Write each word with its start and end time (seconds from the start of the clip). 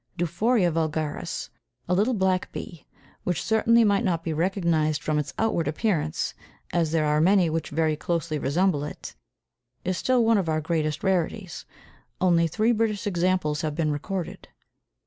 Dufourea 0.17 0.71
vulgaris, 0.71 1.51
a 1.87 1.93
little 1.93 2.15
black 2.15 2.51
bee, 2.51 2.87
which 3.23 3.43
certainly 3.43 3.83
might 3.83 4.03
not 4.03 4.23
be 4.23 4.33
recognized 4.33 5.03
from 5.03 5.19
its 5.19 5.31
outward 5.37 5.67
appearance, 5.67 6.33
as 6.73 6.91
there 6.91 7.05
are 7.05 7.21
many 7.21 7.51
which 7.51 7.69
very 7.69 7.95
closely 7.95 8.39
resemble 8.39 8.83
it, 8.83 9.15
is 9.85 9.99
still 9.99 10.25
one 10.25 10.39
of 10.39 10.49
our 10.49 10.59
greatest 10.59 11.03
rarities, 11.03 11.65
only 12.19 12.47
three 12.47 12.71
British 12.71 13.05
examples 13.05 13.61
having 13.61 13.75
been 13.75 13.91
recorded. 13.91 14.47